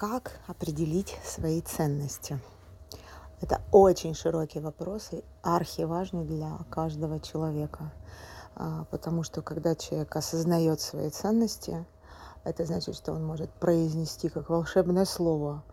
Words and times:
Как 0.00 0.38
определить 0.46 1.18
свои 1.24 1.60
ценности? 1.60 2.38
Это 3.40 3.60
очень 3.72 4.14
широкий 4.14 4.60
вопрос 4.60 5.08
и 5.10 5.24
архиважный 5.42 6.24
для 6.24 6.56
каждого 6.70 7.18
человека. 7.18 7.90
А, 8.54 8.84
потому 8.92 9.24
что 9.24 9.42
когда 9.42 9.74
человек 9.74 10.14
осознает 10.14 10.80
свои 10.80 11.10
ценности, 11.10 11.84
это 12.44 12.64
значит, 12.64 12.94
что 12.94 13.10
он 13.12 13.24
может 13.24 13.50
произнести 13.54 14.28
как 14.28 14.50
волшебное 14.50 15.04
слово 15.04 15.64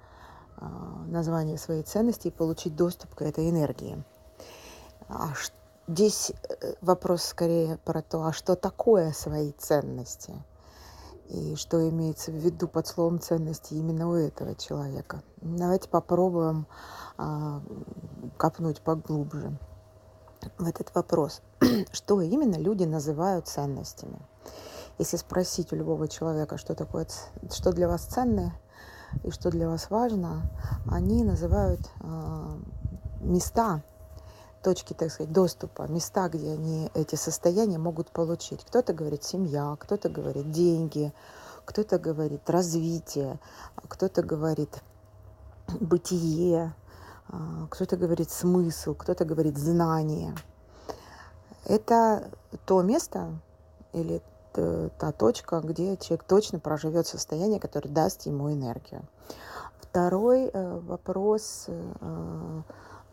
а, 0.57 1.03
название 1.05 1.59
своей 1.59 1.83
ценности 1.83 2.29
и 2.29 2.31
получить 2.31 2.75
доступ 2.75 3.13
к 3.13 3.21
этой 3.21 3.47
энергии. 3.47 4.03
А 5.07 5.35
здесь 5.87 6.31
э, 6.31 6.73
вопрос 6.81 7.25
скорее 7.25 7.77
про 7.85 8.01
то, 8.01 8.23
а 8.23 8.33
что 8.33 8.55
такое 8.55 9.11
свои 9.11 9.51
ценности– 9.51 10.33
и 11.29 11.55
что 11.55 11.87
имеется 11.89 12.31
в 12.31 12.35
виду 12.35 12.67
под 12.67 12.87
словом 12.87 13.19
ценности 13.19 13.73
именно 13.73 14.09
у 14.09 14.13
этого 14.13 14.55
человека. 14.55 15.23
Давайте 15.41 15.89
попробуем 15.89 16.67
а, 17.17 17.61
копнуть 18.37 18.81
поглубже 18.81 19.57
в 20.57 20.67
этот 20.67 20.93
вопрос. 20.93 21.41
что 21.91 22.21
именно 22.21 22.55
люди 22.55 22.83
называют 22.83 23.47
ценностями? 23.47 24.19
Если 24.97 25.17
спросить 25.17 25.73
у 25.73 25.75
любого 25.75 26.07
человека, 26.07 26.57
что 26.57 26.75
такое, 26.75 27.07
что 27.51 27.73
для 27.73 27.87
вас 27.87 28.05
ценное 28.05 28.53
и 29.23 29.31
что 29.31 29.49
для 29.49 29.67
вас 29.67 29.89
важно, 29.89 30.43
они 30.89 31.23
называют 31.23 31.81
а, 32.01 32.57
места, 33.21 33.83
точки, 34.65 34.93
так 34.93 35.11
сказать, 35.11 35.31
доступа, 35.31 35.83
места, 35.83 36.27
где 36.27 36.53
они 36.53 36.89
эти 36.95 37.13
состояния 37.13 37.77
могут 37.77 38.09
получить. 38.09 38.65
Кто-то 38.65 38.93
говорит 38.93 39.23
семья, 39.23 39.77
кто-то 39.79 40.09
говорит 40.09 40.49
деньги, 40.49 41.13
кто-то 41.65 41.99
говорит 41.99 42.49
развитие, 42.49 43.37
кто-то 43.87 44.23
говорит 44.23 44.81
бытие, 45.79 46.73
а, 47.27 47.67
кто-то 47.69 47.95
говорит 47.95 48.31
смысл, 48.31 48.95
кто-то 48.95 49.23
говорит 49.23 49.55
знание. 49.55 50.35
Это 51.65 52.31
то 52.65 52.81
место 52.81 53.39
или 53.93 54.19
та 54.51 55.11
точка, 55.11 55.59
где 55.59 55.95
человек 55.97 56.23
точно 56.23 56.59
проживет 56.59 57.05
состояние, 57.05 57.59
которое 57.59 57.89
даст 57.89 58.25
ему 58.25 58.51
энергию. 58.51 59.03
Второй 59.79 60.49
э, 60.51 60.79
вопрос 60.79 61.65
э, 61.67 62.61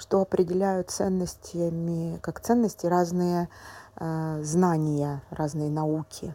что 0.02 0.20
определяют 0.20 0.90
ценностями, 0.90 2.18
как 2.22 2.40
ценности 2.40 2.86
разные 2.86 3.48
э, 3.96 4.40
знания, 4.42 5.22
разные 5.30 5.70
науки. 5.70 6.34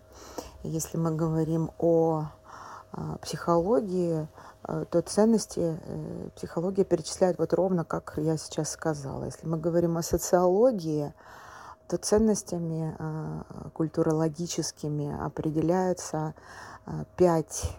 Если 0.63 0.97
мы 0.97 1.13
говорим 1.13 1.71
о 1.77 2.27
э, 2.93 3.17
психологии, 3.21 4.29
э, 4.63 4.85
то 4.89 5.01
ценности 5.01 5.77
э, 5.83 6.29
психология 6.37 6.85
перечисляет 6.85 7.37
вот 7.39 7.53
ровно, 7.53 7.83
как 7.83 8.13
я 8.15 8.37
сейчас 8.37 8.71
сказала. 8.71 9.25
Если 9.25 9.45
мы 9.45 9.57
говорим 9.57 9.97
о 9.97 10.01
социологии, 10.01 11.13
то 11.89 11.97
ценностями 11.97 12.95
э, 12.97 13.41
культурологическими 13.73 15.25
определяются 15.25 16.35
э, 16.85 17.03
пять 17.17 17.75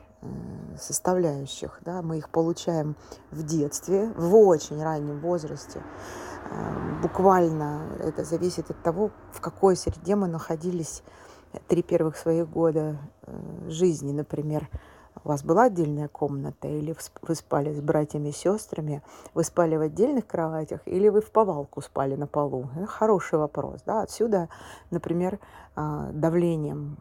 составляющих. 0.78 1.80
Да? 1.84 2.02
Мы 2.02 2.18
их 2.18 2.30
получаем 2.30 2.96
в 3.30 3.42
детстве, 3.42 4.12
в 4.16 4.34
очень 4.36 4.82
раннем 4.82 5.20
возрасте. 5.20 5.82
Э, 6.50 7.00
буквально 7.02 7.88
это 8.00 8.24
зависит 8.24 8.70
от 8.70 8.82
того, 8.82 9.10
в 9.32 9.40
какой 9.40 9.76
среде 9.76 10.16
мы 10.16 10.28
находились 10.28 11.02
три 11.66 11.82
первых 11.82 12.16
своих 12.16 12.48
года 12.48 12.98
э, 13.22 13.68
жизни. 13.68 14.12
Например, 14.12 14.68
у 15.24 15.28
вас 15.28 15.42
была 15.42 15.64
отдельная 15.64 16.08
комната, 16.08 16.68
или 16.68 16.94
вы 17.22 17.34
спали 17.34 17.72
с 17.72 17.80
братьями 17.80 18.28
и 18.28 18.32
сестрами, 18.32 19.02
вы 19.34 19.44
спали 19.44 19.76
в 19.76 19.80
отдельных 19.80 20.26
кроватях, 20.26 20.80
или 20.86 21.08
вы 21.08 21.20
в 21.20 21.30
повалку 21.30 21.80
спали 21.80 22.14
на 22.16 22.26
полу? 22.26 22.68
Это 22.76 22.86
хороший 22.86 23.38
вопрос. 23.38 23.82
Да? 23.86 24.02
Отсюда, 24.02 24.48
например, 24.90 25.38
а, 25.74 26.10
давлением, 26.12 26.96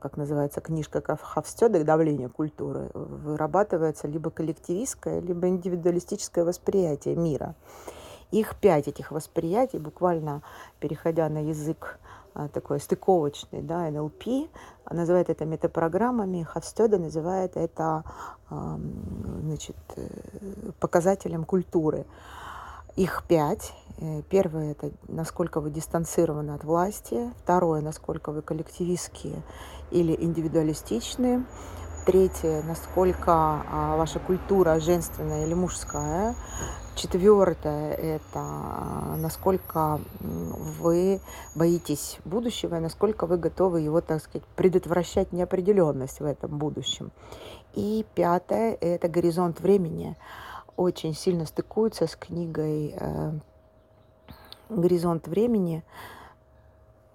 как 0.00 0.16
называется 0.16 0.60
книжка 0.60 1.02
Хавстёдек, 1.02 1.84
давление 1.84 2.28
культуры, 2.28 2.90
вырабатывается 2.94 4.06
либо 4.06 4.30
коллективистское, 4.30 5.20
либо 5.20 5.48
индивидуалистическое 5.48 6.44
восприятие 6.44 7.16
мира. 7.16 7.54
Их 8.30 8.56
пять 8.56 8.88
этих 8.88 9.10
восприятий, 9.10 9.78
буквально 9.78 10.42
переходя 10.80 11.28
на 11.28 11.38
язык 11.38 11.98
такой 12.52 12.80
стыковочный, 12.80 13.62
да, 13.62 13.90
НЛП, 13.90 14.50
называет 14.90 15.30
это 15.30 15.44
метапрограммами, 15.44 16.42
Хавстеда 16.42 16.98
называет 16.98 17.56
это 17.56 18.04
значит, 18.50 19.76
э, 19.96 20.08
показателем 20.80 21.44
культуры. 21.44 22.06
Их 22.96 23.24
пять. 23.26 23.72
Э, 23.98 24.22
первое– 24.28 24.70
это 24.72 24.90
насколько 25.08 25.60
вы 25.60 25.70
дистанцированы 25.70 26.52
от 26.52 26.64
власти. 26.64 27.32
Второе– 27.42 27.80
насколько 27.82 28.30
вы 28.30 28.42
коллективистские 28.42 29.42
или 29.90 30.14
индивидуалистичные. 30.14 31.44
Третье– 32.04 32.62
насколько 32.68 33.32
а, 33.32 33.96
ваша 33.96 34.18
культура 34.18 34.78
женственная 34.78 35.46
или 35.46 35.54
мужская. 35.54 36.34
Четвертое– 36.96 37.92
это 37.94 38.40
а, 38.40 39.16
насколько 39.16 40.00
вы 40.20 41.22
боитесь 41.54 42.18
будущего 42.26 42.76
и 42.76 42.80
насколько 42.80 43.24
вы 43.24 43.38
готовы 43.38 43.80
его, 43.80 44.02
так 44.02 44.20
сказать, 44.20 44.46
предотвращать 44.54 45.32
неопределенность 45.32 46.20
в 46.20 46.26
этом 46.26 46.58
будущем. 46.58 47.10
И 47.72 48.04
пятое– 48.14 48.76
это 48.82 49.08
горизонт 49.08 49.60
времени. 49.60 50.14
Очень 50.76 51.14
сильно 51.14 51.46
стыкуется 51.46 52.06
с 52.06 52.16
книгой 52.16 52.96
э, 53.00 53.32
«Горизонт 54.68 55.26
времени», 55.26 55.82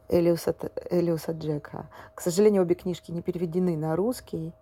Элиуса, 0.10 0.56
Элиуса 0.90 1.32
Джека. 1.32 1.86
К 2.16 2.22
сожалению, 2.22 2.64
обе 2.64 2.76
книжки 2.76 3.12
не 3.12 3.22
переведены 3.22 3.78
на 3.78 3.96
русский. 3.96 4.54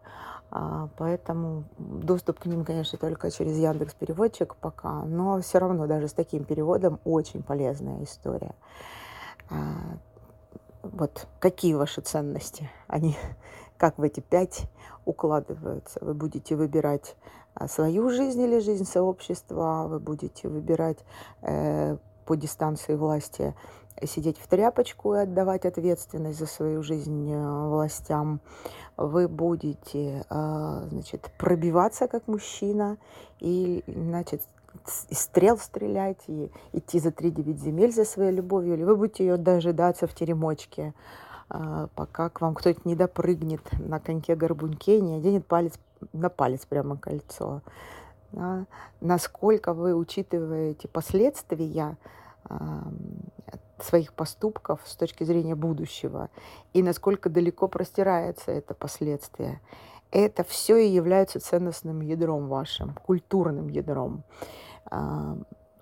А, 0.50 0.90
поэтому 0.97 1.66
доступ 1.78 2.40
к 2.40 2.46
ним, 2.46 2.63
конечно, 2.63 2.97
только 2.97 3.31
через 3.31 3.58
Яндекс 3.58 3.94
Переводчик 3.94 4.56
пока, 4.56 5.03
но 5.03 5.41
все 5.41 5.59
равно 5.59 5.88
даже 5.88 6.08
с 6.08 6.13
таким 6.13 6.46
переводом 6.46 7.00
очень 7.03 7.44
полезная 7.44 8.03
история. 8.03 8.56
А, 9.50 9.97
вот 10.84 11.28
какие 11.40 11.74
ваши 11.74 12.02
ценности? 12.02 12.69
Они 12.88 13.18
как 13.78 13.97
в 13.97 14.03
эти 14.03 14.19
пять 14.19 14.69
укладываются? 15.06 16.00
Вы 16.02 16.14
будете 16.14 16.56
выбирать 16.56 17.16
а, 17.53 17.68
свою 17.68 18.09
жизнь 18.09 18.41
или 18.41 18.59
жизнь 18.59 18.85
сообщества? 18.85 19.88
Вы 19.90 20.00
будете 20.00 20.47
выбирать 20.47 21.00
э, 21.41 21.97
по 22.28 22.36
дистанции 22.36 22.96
власти 22.96 23.56
сидеть 24.06 24.38
в 24.38 24.48
тряпочку 24.48 25.16
и 25.16 25.20
отдавать 25.20 25.66
ответственность 25.66 26.38
за 26.38 26.46
свою 26.46 26.84
жизнь 26.84 27.32
э, 27.32 27.68
властям. 27.68 28.42
Вы 28.96 29.28
будете, 29.28 30.26
э, 30.30 30.88
значит, 30.92 31.32
пробиваться 31.40 32.08
как 32.08 32.28
мужчина 32.28 32.98
и, 33.40 33.84
значит, 33.88 34.42
из 35.10 35.20
стрел 35.20 35.58
стрелять 35.58 36.22
и 36.28 36.52
идти 36.74 37.00
за 37.00 37.12
три 37.12 37.32
девять 37.32 37.60
земель 37.60 37.92
за 37.92 38.06
своей 38.06 38.32
любовью, 38.32 38.76
или 38.76 38.84
вы 38.84 38.96
будете 38.96 39.26
ее 39.26 39.38
дожидаться 39.38 40.06
в 40.06 40.14
теремочке, 40.14 40.94
э, 41.50 41.88
пока 41.96 42.30
к 42.30 42.42
вам 42.42 42.54
кто-то 42.54 42.80
не 42.84 42.96
допрыгнет 42.96 43.62
на 43.80 44.00
коньке-горбуньке 44.00 45.00
и 45.00 45.02
не 45.02 45.16
оденет 45.16 45.48
палец 45.48 45.74
на 46.14 46.30
палец 46.30 46.66
прямо 46.66 46.98
кольцо. 46.98 47.62
Да? 48.32 48.66
Насколько 49.02 49.74
вы 49.74 49.96
учитываете 49.96 50.88
последствия 50.88 51.98
своих 53.80 54.14
поступков 54.14 54.82
с 54.86 54.96
точки 54.96 55.24
зрения 55.24 55.56
будущего 55.56 56.30
и 56.74 56.82
насколько 56.82 57.30
далеко 57.30 57.68
простирается 57.68 58.52
это 58.52 58.74
последствие. 58.74 59.62
Это 60.12 60.44
все 60.44 60.78
и 60.78 60.88
является 60.88 61.40
ценностным 61.40 62.02
ядром 62.02 62.47
вашим, 62.47 62.94
культурным 62.94 63.68
ядром. 63.68 64.24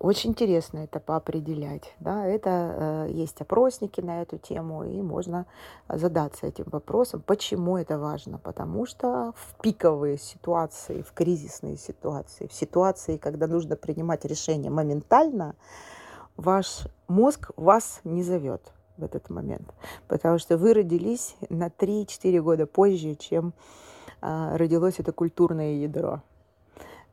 Очень 0.06 0.30
интересно 0.30 0.78
это 0.78 1.00
поопределять. 1.00 1.92
Да? 1.98 2.24
Это 2.24 3.06
э, 3.08 3.10
есть 3.10 3.40
опросники 3.40 4.00
на 4.00 4.22
эту 4.22 4.38
тему, 4.38 4.84
и 4.84 5.02
можно 5.02 5.46
задаться 5.88 6.46
этим 6.46 6.66
вопросом, 6.68 7.24
почему 7.26 7.76
это 7.76 7.98
важно. 7.98 8.38
Потому 8.38 8.86
что 8.86 9.34
в 9.34 9.60
пиковые 9.60 10.16
ситуации, 10.16 11.02
в 11.02 11.12
кризисные 11.12 11.76
ситуации, 11.76 12.46
в 12.46 12.52
ситуации, 12.52 13.16
когда 13.16 13.48
нужно 13.48 13.74
принимать 13.74 14.24
решения 14.24 14.70
моментально, 14.70 15.56
ваш 16.36 16.86
мозг 17.08 17.50
вас 17.56 17.98
не 18.04 18.22
зовет 18.22 18.62
в 18.98 19.02
этот 19.02 19.28
момент, 19.28 19.74
потому 20.06 20.38
что 20.38 20.56
вы 20.56 20.72
родились 20.72 21.34
на 21.48 21.66
3-4 21.66 22.40
года 22.42 22.66
позже, 22.68 23.16
чем 23.16 23.54
э, 24.22 24.56
родилось 24.56 25.00
это 25.00 25.10
культурное 25.10 25.72
ядро. 25.72 26.22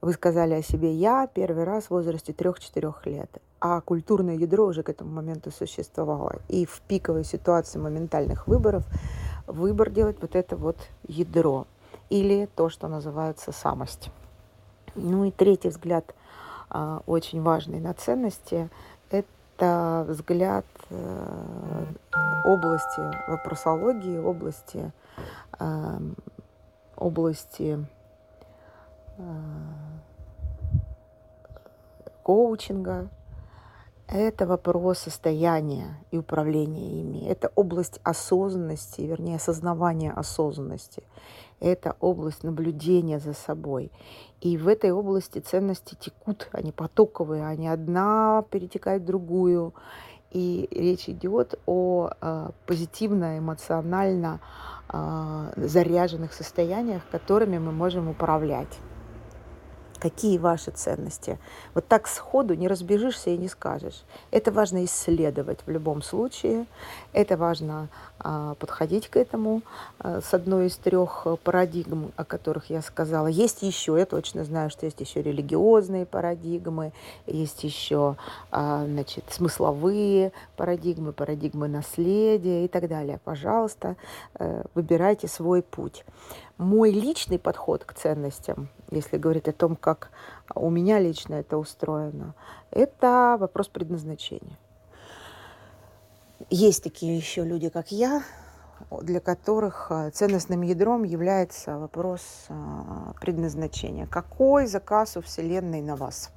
Вы 0.04 0.12
сказали 0.12 0.56
о 0.56 0.62
себе 0.62 0.94
«я» 0.94 1.28
первый 1.28 1.64
раз 1.64 1.86
в 1.86 1.92
возрасте 1.92 2.34
3-4 2.34 2.94
лет, 3.06 3.30
а 3.62 3.80
культурное 3.80 4.36
ядро 4.36 4.66
уже 4.66 4.84
к 4.84 4.90
этому 4.90 5.12
моменту 5.12 5.50
существовало. 5.50 6.42
И 6.50 6.66
в 6.66 6.82
пиковой 6.82 7.24
ситуации 7.24 7.80
моментальных 7.80 8.46
выборов 8.46 8.84
выбор 9.48 9.90
делать 9.90 10.18
вот 10.20 10.36
это 10.36 10.58
вот 10.58 10.76
ядро 11.08 11.68
или 12.10 12.50
то, 12.54 12.68
что 12.68 12.90
называется 12.90 13.54
самость. 13.54 14.10
Ну 14.96 15.24
и 15.24 15.32
третий 15.32 15.70
взгляд, 15.70 16.14
очень 17.06 17.42
важный 17.42 17.80
на 17.80 17.94
ценности, 17.94 18.70
это 19.10 20.06
взгляд 20.06 20.66
э, 20.90 21.86
области 22.44 23.30
вопросологии, 23.30 24.18
области, 24.18 24.92
эм, 25.60 26.18
области 26.98 27.80
коучинга, 32.24 33.10
это 34.08 34.46
вопрос 34.46 35.00
состояния 35.00 35.98
и 36.12 36.18
управления 36.18 37.02
ими. 37.02 37.26
Это 37.26 37.52
область 37.56 38.00
осознанности, 38.04 39.02
вернее, 39.02 39.38
осознавания 39.38 40.12
осознанности. 40.12 41.04
Это 41.60 41.96
область 42.00 42.44
наблюдения 42.44 43.20
за 43.20 43.34
собой. 43.34 43.92
И 44.42 44.58
в 44.58 44.68
этой 44.68 44.92
области 44.92 45.40
ценности 45.40 45.96
текут, 45.96 46.50
они 46.52 46.72
потоковые, 46.72 47.48
они 47.48 47.68
одна 47.70 48.44
перетекает 48.50 49.04
в 49.04 49.06
другую. 49.06 49.74
И 50.32 50.68
речь 50.72 51.08
идет 51.08 51.60
о 51.66 52.10
э, 52.20 52.50
позитивно, 52.66 53.38
эмоционально 53.38 54.42
э, 54.92 55.54
заряженных 55.56 56.34
состояниях, 56.34 57.04
которыми 57.10 57.58
мы 57.60 57.72
можем 57.72 58.10
управлять 58.10 58.80
какие 60.04 60.38
ваши 60.38 60.70
ценности. 60.72 61.40
Вот 61.74 61.88
так 61.88 62.10
сходу 62.10 62.56
не 62.56 62.68
разбежишься 62.68 63.30
и 63.30 63.38
не 63.38 63.48
скажешь. 63.48 64.04
Это 64.32 64.52
важно 64.52 64.84
исследовать 64.84 65.60
в 65.66 65.70
любом 65.72 66.02
случае. 66.02 66.66
Это 67.14 67.38
важно 67.38 67.88
а, 68.20 68.56
подходить 68.56 69.08
к 69.08 69.16
этому 69.16 69.62
а, 70.00 70.20
с 70.20 70.34
одной 70.34 70.68
из 70.68 70.76
трех 70.76 71.26
парадигм, 71.46 72.12
о 72.18 72.26
которых 72.26 72.70
я 72.70 72.82
сказала. 72.82 73.28
Есть 73.28 73.62
еще, 73.62 73.96
я 73.98 74.06
точно 74.06 74.44
знаю, 74.44 74.70
что 74.70 74.86
есть 74.86 75.00
еще 75.00 75.22
религиозные 75.22 76.06
парадигмы, 76.06 76.92
есть 77.26 77.64
еще 77.64 78.18
а, 78.52 78.84
значит, 78.86 79.24
смысловые 79.30 80.34
парадигмы, 80.58 81.14
парадигмы 81.14 81.70
наследия 81.70 82.66
и 82.66 82.68
так 82.68 82.90
далее. 82.90 83.22
Пожалуйста, 83.24 83.96
а, 84.36 84.66
выбирайте 84.76 85.30
свой 85.30 85.62
путь. 85.62 86.04
Мой 86.64 86.92
личный 86.92 87.40
подход 87.40 87.84
к 87.84 87.94
ценностям, 87.94 88.70
если 88.90 89.18
говорить 89.18 89.50
о 89.50 89.52
том, 89.52 89.76
как 89.76 90.12
у 90.56 90.70
меня 90.70 90.98
лично 90.98 91.36
это 91.36 91.58
устроено, 91.58 92.36
это 92.72 93.36
вопрос 93.38 93.68
предназначения. 93.68 94.58
Есть 96.50 96.82
такие 96.82 97.18
еще 97.18 97.44
люди, 97.44 97.68
как 97.68 97.92
я, 97.92 98.24
для 99.02 99.20
которых 99.20 99.88
э, 99.90 100.12
ценностным 100.12 100.62
ядром 100.62 101.04
является 101.04 101.78
вопрос 101.78 102.22
э, 102.48 102.54
предназначения. 103.20 104.08
Какой 104.08 104.66
заказ 104.66 105.18
у 105.18 105.22
Вселенной 105.22 105.82
на 105.82 105.98
вас? 105.98 106.32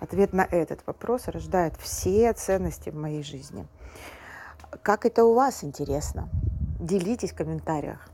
Ответ 0.00 0.32
на 0.32 0.42
этот 0.42 0.84
вопрос 0.88 1.28
рождает 1.28 1.76
все 1.76 2.32
ценности 2.32 2.90
в 2.90 2.96
моей 2.96 3.22
жизни. 3.22 3.64
Как 4.82 5.06
это 5.06 5.24
у 5.24 5.34
вас 5.34 5.62
интересно? 5.62 6.28
Делитесь 6.80 7.30
в 7.30 7.36
комментариях. 7.36 8.09